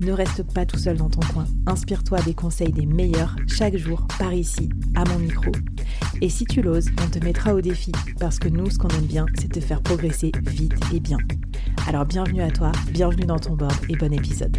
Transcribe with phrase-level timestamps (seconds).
[0.00, 1.44] Ne reste pas tout seul dans ton coin.
[1.66, 5.52] Inspire-toi des conseils des meilleurs chaque jour par ici, à mon micro.
[6.22, 9.06] Et si tu l'oses, on te mettra au défi parce que nous, ce qu'on aime
[9.06, 11.18] bien, c'est te faire progresser vite et bien.
[11.86, 14.56] Alors bienvenue à toi, bienvenue dans ton board et bon épisode.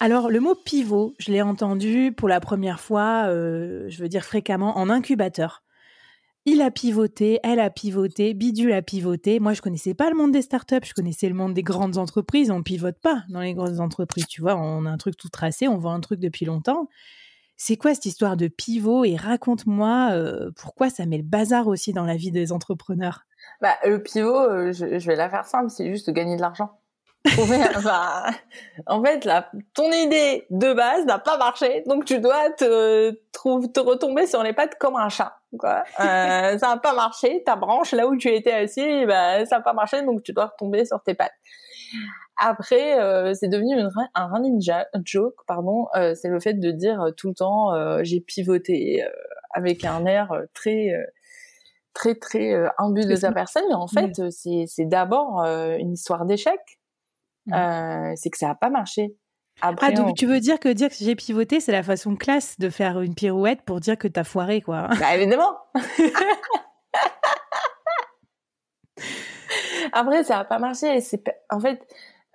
[0.00, 4.24] Alors le mot pivot, je l'ai entendu pour la première fois, euh, je veux dire
[4.24, 5.62] fréquemment, en incubateur.
[6.50, 9.38] Il a pivoté, elle a pivoté, Bidule a pivoté.
[9.38, 12.50] Moi, je connaissais pas le monde des startups, je connaissais le monde des grandes entreprises.
[12.50, 14.56] On pivote pas dans les grandes entreprises, tu vois.
[14.56, 16.88] On a un truc tout tracé, on vend un truc depuis longtemps.
[17.58, 19.04] C'est quoi cette histoire de pivot?
[19.04, 23.24] Et raconte-moi euh, pourquoi ça met le bazar aussi dans la vie des entrepreneurs?
[23.60, 26.80] Bah, le pivot, euh, je, vais la faire simple, c'est juste de gagner de l'argent.
[28.86, 33.80] en fait, la, ton idée de base n'a pas marché, donc tu dois te, te
[33.80, 35.37] retomber sur les pattes comme un chat.
[35.56, 35.82] Quoi.
[36.00, 39.62] Euh, ça n'a pas marché, ta branche là où tu étais assis, bah, ça n'a
[39.62, 41.32] pas marché, donc tu dois retomber sur tes pattes.
[42.36, 44.62] Après, euh, c'est devenu une, un running
[45.04, 45.86] joke, pardon.
[45.96, 47.72] Euh, c'est le fait de dire tout le temps
[48.04, 49.02] j'ai pivoté
[49.50, 50.92] avec un air très
[51.94, 56.60] très très imbu de sa personne, mais en fait, c'est c'est d'abord une histoire d'échec.
[57.46, 58.14] Mmh.
[58.16, 59.16] c'est que ça n'a pas marché.
[59.60, 62.58] Après, ah, donc tu veux dire que dire que j'ai pivoté, c'est la façon classe
[62.58, 64.88] de faire une pirouette pour dire que t'as foiré, quoi.
[65.00, 65.56] Bah, évidemment
[69.92, 71.00] Après, ça n'a pas marché.
[71.00, 71.80] C'est en fait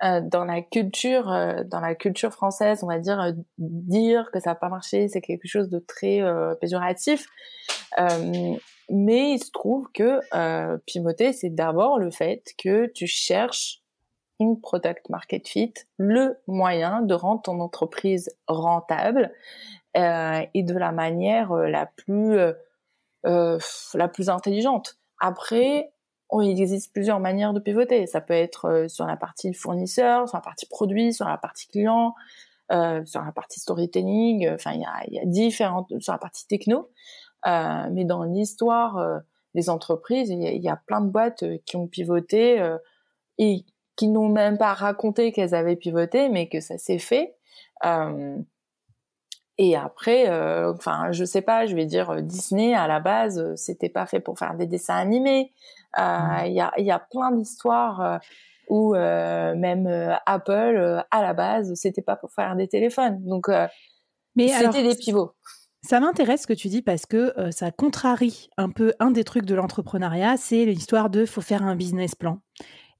[0.04, 4.40] euh, dans la culture, euh, dans la culture française, on va dire euh, dire que
[4.40, 6.22] ça n'a pas marché, c'est quelque chose de très
[6.60, 7.28] péjoratif.
[8.90, 10.20] mais il se trouve que
[10.86, 13.83] pivoter, c'est d'abord le fait que tu cherches
[14.62, 19.31] product market fit, le moyen de rendre ton entreprise rentable
[19.96, 22.38] et de la manière la plus
[23.24, 24.98] la plus intelligente.
[25.20, 25.94] Après,
[26.42, 28.08] il existe plusieurs manières de pivoter.
[28.08, 31.68] Ça peut être euh, sur la partie fournisseur, sur la partie produit, sur la partie
[31.68, 32.16] client,
[32.72, 34.50] euh, sur la partie storytelling.
[34.50, 36.90] Enfin, il y a, différentes sur la partie techno.
[37.46, 39.20] Euh, mais dans l'histoire euh,
[39.54, 42.62] des entreprises, il y, y, a plein de boîtes euh, qui ont pivoté
[43.38, 43.66] et
[43.96, 47.36] qui n'ont même pas raconté qu'elles avaient pivoté, mais que ça s'est fait.
[49.59, 53.90] Et après, euh, enfin, je sais pas, je vais dire Disney à la base, c'était
[53.90, 55.54] pas fait pour faire des dessins animés.
[56.00, 58.18] Euh, il y, a, y a plein d'histoires euh,
[58.68, 59.88] où euh, même
[60.25, 63.24] Apple, à la base, c'était pas pour faire des téléphones.
[63.25, 63.48] Donc,
[64.36, 65.34] mais c'était des pivots.
[65.84, 69.46] Ça m'intéresse ce que tu dis parce que ça contrarie un peu un des trucs
[69.46, 72.40] de l'entrepreneuriat, c'est l'histoire de faut faire un business plan.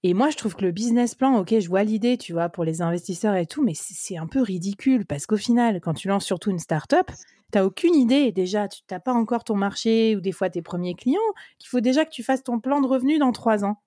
[0.06, 2.66] Et moi, je trouve que le business plan, ok, je vois l'idée, tu vois, pour
[2.66, 6.26] les investisseurs et tout, mais c'est un peu ridicule parce qu'au final, quand tu lances
[6.26, 7.10] surtout une start-up,
[7.52, 10.96] t'as aucune idée déjà, tu n'as pas encore ton marché ou des fois tes premiers
[10.96, 11.22] clients,
[11.58, 13.78] qu'il faut déjà que tu fasses ton plan de revenus dans trois ans.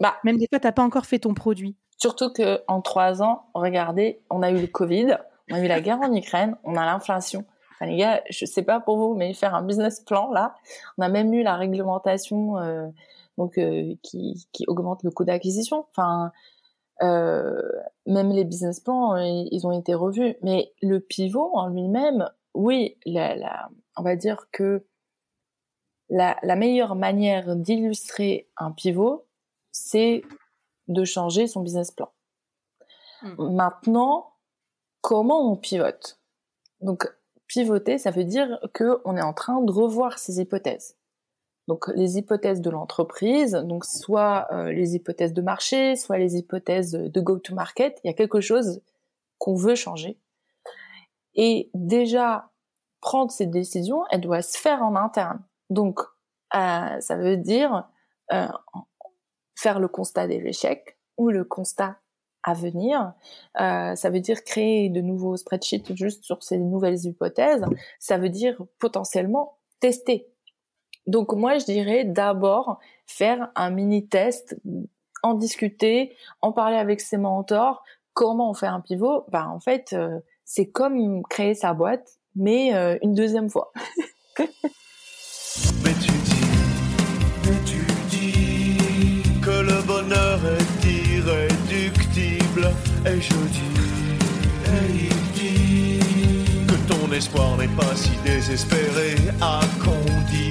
[0.00, 1.76] Bah, Même des fois, tu n'as pas encore fait ton produit.
[1.98, 5.16] Surtout qu'en trois ans, regardez, on a eu le Covid,
[5.50, 7.44] on a eu la guerre en Ukraine, on a l'inflation.
[7.72, 10.54] Enfin, les gars, je sais pas pour vous, mais faire un business plan, là,
[10.96, 12.86] on a même eu la réglementation euh,
[13.38, 15.86] donc euh, qui, qui augmente le coût d'acquisition.
[15.90, 16.32] Enfin,
[17.02, 17.60] euh,
[18.06, 20.36] même les business plans, ils ont été revus.
[20.42, 24.86] Mais le pivot en lui-même, oui, la, on va dire que
[26.08, 29.26] la, meilleure manière d'illustrer un pivot,
[29.72, 30.22] c'est
[30.88, 32.12] de changer son business plan.
[33.22, 33.54] Hmm.
[33.54, 34.34] Maintenant,
[35.00, 36.20] comment on pivote?
[36.80, 37.12] Donc,
[37.48, 40.96] pivoter, ça veut dire qu'on est en train de revoir ses hypothèses.
[41.68, 46.92] Donc, les hypothèses de l'entreprise, donc soit euh, les hypothèses de marché, soit les hypothèses
[46.92, 48.82] de go-to-market, il y a quelque chose
[49.38, 50.18] qu'on veut changer.
[51.34, 52.50] Et déjà,
[53.00, 55.42] prendre cette décision, elle doit se faire en interne.
[55.68, 56.00] Donc,
[56.54, 57.88] euh, ça veut dire
[58.32, 58.46] euh,
[59.56, 61.98] faire le constat des échecs ou le constat
[62.44, 63.12] à venir.
[63.56, 67.64] Ça veut dire créer de nouveaux spreadsheets juste sur ces nouvelles hypothèses.
[67.98, 70.28] Ça veut dire potentiellement tester.
[71.06, 74.56] Donc moi, je dirais d'abord faire un mini test,
[75.22, 77.82] en discuter, en parler avec ses mentors.
[78.12, 79.24] Comment on fait un pivot?
[79.30, 83.72] Bah en fait, euh, c'est comme créer sa boîte, mais euh, une deuxième fois.
[84.38, 84.46] mais
[86.02, 86.46] tu dis,
[87.44, 92.70] mais tu dis que le bonheur est irréductible,
[93.06, 93.76] et je dis,
[94.66, 100.45] et il dit que ton espoir n'est pas si désespéré à condition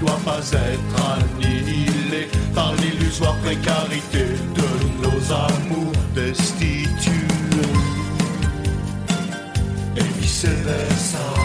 [0.00, 4.24] doit pas être annihilé par l'illusoire précarité
[4.54, 7.10] de nos amours destitués
[9.96, 11.18] et vice-versa.
[11.36, 11.39] Oui,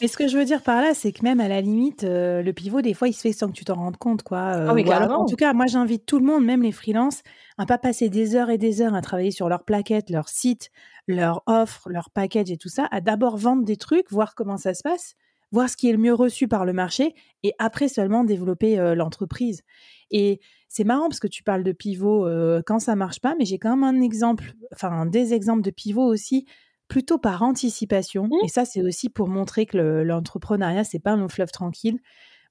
[0.00, 2.42] mais ce que je veux dire par là, c'est que même à la limite, euh,
[2.42, 4.38] le pivot, des fois, il se fait sans que tu t'en rendes compte, quoi.
[4.38, 7.22] ah oui, Ou alors, en tout cas, moi, j'invite tout le monde, même les freelances,
[7.58, 10.70] à pas passer des heures et des heures à travailler sur leur plaquette, leur site,
[11.08, 14.74] leur offre, leur package et tout ça, à d'abord vendre des trucs, voir comment ça
[14.74, 15.14] se passe,
[15.52, 18.94] voir ce qui est le mieux reçu par le marché, et après seulement développer euh,
[18.94, 19.62] l'entreprise.
[20.10, 23.44] Et c'est marrant parce que tu parles de pivot euh, quand ça marche pas, mais
[23.44, 26.46] j'ai quand même un exemple, enfin des exemples de pivot aussi
[26.88, 28.24] plutôt par anticipation.
[28.24, 28.44] Mmh.
[28.44, 31.98] Et ça, c'est aussi pour montrer que le- l'entrepreneuriat, c'est pas un long fleuve tranquille.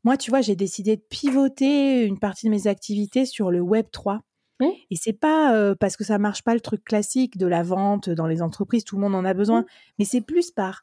[0.04, 3.88] Moi, tu vois, j'ai décidé de pivoter une partie de mes activités sur le Web
[3.92, 4.22] 3.
[4.62, 4.66] Mmh.
[4.92, 8.10] Et c'est pas euh, parce que ça marche pas le truc classique de la vente
[8.10, 9.66] dans les entreprises, tout le monde en a besoin, Mmh.
[10.00, 10.82] mais c'est plus par,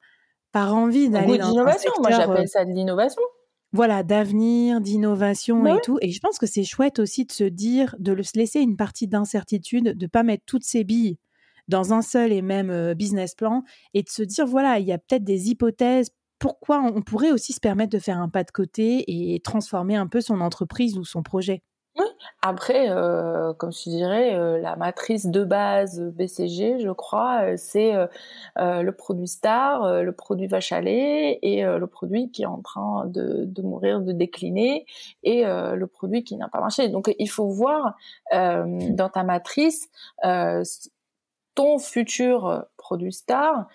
[0.50, 1.92] par envie d'aller dans un d'innovation.
[2.00, 3.22] Moi, j'appelle ça de l'innovation.
[3.72, 5.96] voilà, d'avenir, d'innovation Bah et tout.
[6.02, 8.76] Et je pense que c'est chouette aussi de se dire, de le- se laisser une
[8.76, 11.16] partie d'incertitude, de pas mettre toutes ses billes
[11.68, 13.62] dans un seul et même business plan
[13.94, 16.10] et de se dire, voilà, il y a peut-être des hypothèses.
[16.38, 20.08] Pourquoi on pourrait aussi se permettre de faire un pas de côté et transformer un
[20.08, 21.62] peu son entreprise ou son projet?
[22.40, 27.92] Après, euh, comme je dirais, euh, la matrice de base BCG, je crois, euh, c'est
[28.56, 33.06] le produit star, le produit vache à lait et le produit qui est en train
[33.06, 34.86] de, de mourir, de décliner
[35.22, 36.88] et le produit qui n'a pas marché.
[36.88, 37.94] Donc, il faut voir
[38.34, 39.88] euh, dans ta matrice
[41.54, 43.66] ton futur produit star,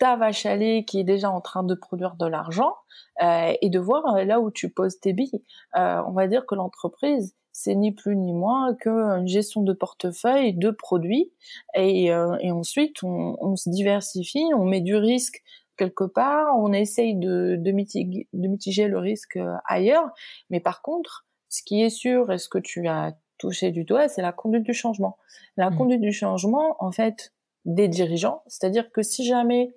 [0.00, 2.74] ta vache à lait qui est déjà en train de produire de l'argent
[3.22, 5.44] euh, et de voir euh, là où tu poses tes billes.
[5.76, 10.54] Euh, on va dire que l'entreprise, c'est ni plus ni moins qu'une gestion de portefeuille
[10.54, 11.32] de produits
[11.74, 15.42] et, euh, et ensuite on, on se diversifie, on met du risque
[15.76, 20.10] quelque part, on essaye de, de, mitiger, de mitiger le risque euh, ailleurs,
[20.48, 24.08] mais par contre, ce qui est sûr et ce que tu as touché du doigt,
[24.08, 25.16] c'est la conduite du changement.
[25.56, 25.76] La Mmh.
[25.76, 27.32] conduite du changement, en fait,
[27.64, 29.74] des dirigeants, c'est-à-dire que si jamais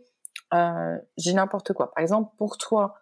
[0.54, 2.94] euh, j'ai n'importe quoi, par exemple pour toi,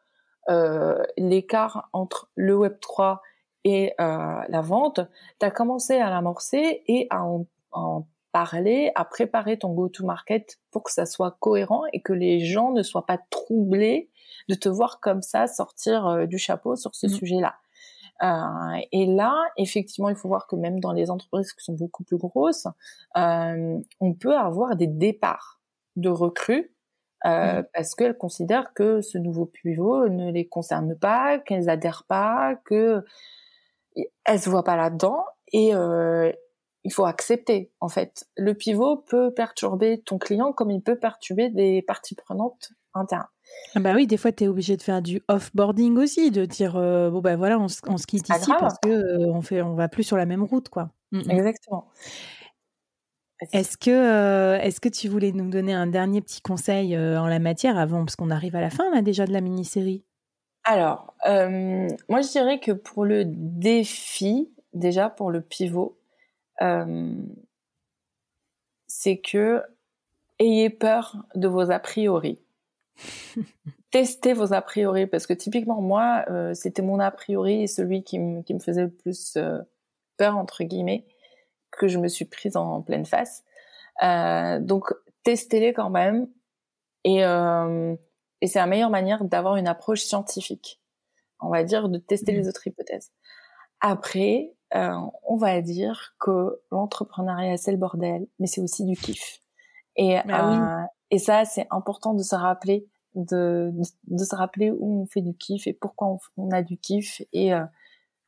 [0.49, 3.21] euh, l'écart entre le Web 3
[3.63, 5.01] et euh, la vente,
[5.39, 10.83] tu as commencé à l'amorcer et à en, en parler, à préparer ton go-to-market pour
[10.83, 14.09] que ça soit cohérent et que les gens ne soient pas troublés
[14.49, 17.09] de te voir comme ça sortir euh, du chapeau sur ce Mmh.
[17.09, 17.55] sujet-là.
[18.23, 22.03] Euh, et là, effectivement, il faut voir que même dans les entreprises qui sont beaucoup
[22.03, 22.67] plus grosses,
[23.17, 25.59] euh, on peut avoir des départs
[25.95, 26.73] de recrues
[27.25, 27.65] euh, Mmh.
[27.73, 33.03] parce qu'elles considèrent que ce nouveau pivot ne les concerne pas, qu'elles adhèrent pas, que
[34.25, 35.23] elles se voient pas là-dedans
[35.53, 35.71] et
[36.83, 38.25] il faut accepter en fait.
[38.37, 43.27] Le pivot peut perturber ton client comme il peut perturber des parties prenantes internes.
[43.73, 46.75] Ah bah oui, des fois, tu es obligé de faire du off-boarding aussi, de dire,
[46.75, 48.59] euh, bon, ben voilà, on, on se quitte ici grave.
[48.59, 50.89] parce que euh, on fait, on va plus sur la même route, quoi.
[51.11, 51.31] Mm, mm.
[51.31, 51.87] Exactement.
[53.53, 57.27] Est-ce que, euh, est-ce que tu voulais nous donner un dernier petit conseil euh, en
[57.27, 60.03] la matière avant, parce qu'on arrive à la fin là, déjà de la mini-série?
[60.63, 65.97] Alors, moi je dirais que pour le défi, déjà pour le pivot,
[68.85, 69.63] c'est que
[70.37, 72.37] ayez peur de vos a priori.
[73.91, 78.03] Testez vos a priori parce que typiquement moi, euh, c'était mon a priori et celui
[78.03, 79.59] qui, me- qui me faisait le plus euh,
[80.17, 81.05] peur entre guillemets
[81.71, 83.43] que je me suis prise en pleine face.
[84.03, 84.93] Euh, donc
[85.23, 86.27] testez-les quand même
[87.03, 87.95] et, euh,
[88.41, 90.81] et c'est la meilleure manière d'avoir une approche scientifique.
[91.41, 93.11] On va dire de tester les autres hypothèses.
[93.81, 99.39] Après, euh, on va dire que l'entrepreneuriat c'est le bordel, mais c'est aussi du kiff.
[99.95, 100.55] Et, Bah oui.
[100.55, 105.05] euh, et ça, c'est important de se rappeler, de, de, de se rappeler où on
[105.05, 107.63] fait du kiff et pourquoi on, a du kiff et euh,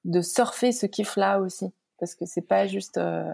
[0.03, 1.67] de surfer ce kiff-là aussi,
[1.99, 3.31] parce que c'est pas juste euh,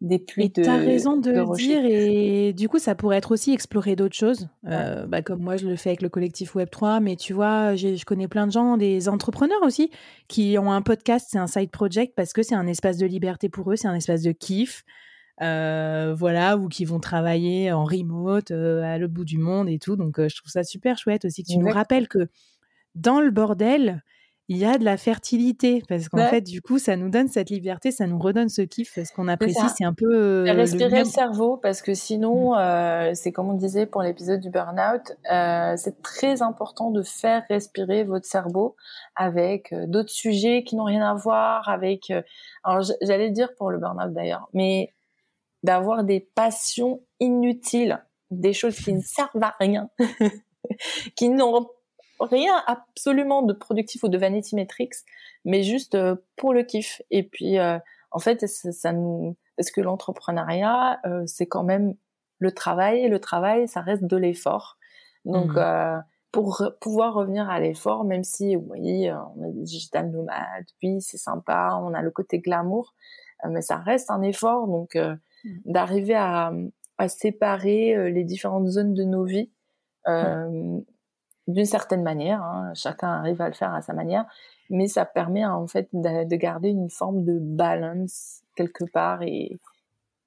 [0.00, 0.64] des pluies Et de.
[0.64, 3.94] tu as raison de, de le dire, et du coup, ça pourrait être aussi explorer
[3.94, 7.32] d'autres choses, euh, bah, comme moi je le fais avec le collectif Web3, mais tu
[7.32, 9.92] vois, je connais plein de gens, des entrepreneurs aussi,
[10.26, 13.48] qui ont un podcast, c'est un side project parce que c'est un espace de liberté
[13.48, 14.84] pour eux, c'est un espace de kiff.
[15.40, 19.96] Voilà, ou qui vont travailler en remote à l'autre bout du monde et tout.
[19.96, 22.28] Donc, je trouve ça super chouette aussi que tu nous rappelles que
[22.94, 24.02] dans le bordel,
[24.48, 27.48] il y a de la fertilité parce qu'en fait, du coup, ça nous donne cette
[27.48, 28.98] liberté, ça nous redonne ce kiff.
[29.02, 33.14] Ce qu'on apprécie, c'est un peu respirer le, cerveau parce que sinon, mmh.
[33.14, 35.16] c'est comme on disait pour l'épisode du burn-out,
[35.78, 38.76] c'est très important de faire respirer votre cerveau
[39.16, 42.12] avec d'autres sujets qui n'ont rien à voir avec.
[42.64, 44.92] alors, j'allais dire pour le burn-out d'ailleurs, mais
[45.64, 49.88] d'avoir des passions inutiles, des choses qui ne servent à rien,
[51.16, 51.66] qui n'ont
[52.20, 54.94] rien absolument de productif ou de vanity metrics,
[55.46, 57.00] mais juste euh, pour le kiff.
[57.10, 57.78] Et puis, euh,
[58.10, 61.94] en fait, ça, nous, parce que l'entrepreneuriat, euh, c'est quand même
[62.38, 64.76] le travail, et le travail, ça reste de l'effort.
[65.24, 66.02] Donc, mmh.
[66.30, 71.78] pour pouvoir revenir à l'effort, même si, oui, on est digital nomade, oui, c'est sympa,
[71.80, 72.94] on a le côté glamour,
[73.48, 74.66] mais ça reste un effort.
[74.66, 75.16] Donc, mmh.
[75.64, 76.52] D'arriver à,
[76.98, 79.50] à séparer les différentes zones de nos vies,
[80.06, 80.80] mmh
[81.46, 82.42] d'une certaine manière.
[82.42, 84.24] Hein, chacun arrive à le faire à sa manière,
[84.70, 89.58] mais ça permet en fait de, garder une forme de balance quelque part et,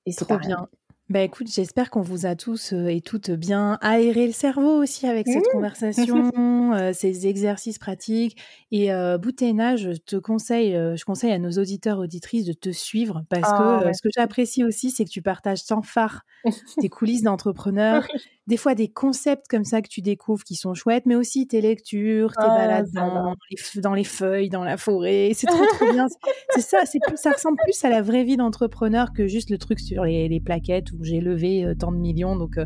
[0.05, 0.67] et c'est trop bien.
[1.09, 5.07] Bah écoute, j'espère qu'on vous a tous euh, et toutes bien aéré le cerveau aussi
[5.07, 5.51] avec cette mmh.
[5.53, 6.31] conversation,
[6.73, 8.37] euh, ces exercices pratiques.
[8.71, 12.71] Et euh, Bouténa, je te conseille, euh, je conseille à nos auditeurs auditrices de te
[12.71, 16.23] suivre parce que ah ce que j'apprécie aussi, c'est que tu partages sans phare
[16.81, 18.05] tes coulisses d'entrepreneur,
[18.47, 21.61] des fois des concepts comme ça que tu découvres qui sont chouettes, mais aussi tes
[21.61, 25.31] lectures, tes ah, balades dans les, dans les, feuilles, dans la forêt.
[25.33, 26.07] C'est trop trop bien.
[26.51, 29.79] C'est ça, c'est ça ressemble plus à la vraie vie d'entrepreneur que juste le truc
[29.79, 32.35] sur les, les plaquettes où j'ai levé euh, tant de millions.
[32.35, 32.57] Donc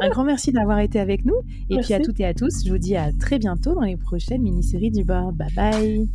[0.00, 1.36] un grand merci d'avoir été avec nous.
[1.70, 3.96] Et puis à toutes et à tous, je vous dis à très bientôt dans les
[3.96, 5.36] prochaines mini-séries du board.
[5.36, 6.08] Bye bye.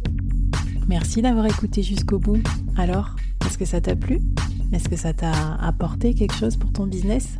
[0.88, 2.42] Merci d'avoir écouté jusqu'au bout.
[2.78, 4.22] Alors, est-ce que ça t'a plu?
[4.72, 7.40] Est-ce que ça t'a apporté quelque chose pour ton business?